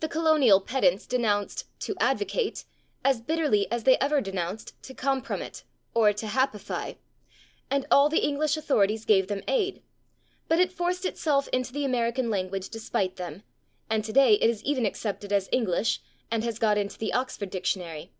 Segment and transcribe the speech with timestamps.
[0.00, 2.64] The colonial pedants denounced /to advocate/
[3.04, 5.62] as bitterly as they ever denounced /to compromit/
[5.94, 6.96] or /to happify/,
[7.70, 9.80] and all the English authorities gave them aid,
[10.48, 13.44] but it forced itself into the American language despite them,
[13.88, 16.00] and today it is even accepted as English
[16.32, 18.10] and has got into the Oxford Dictionary.